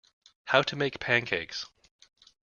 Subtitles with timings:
[0.45, 1.67] How to make pancakes.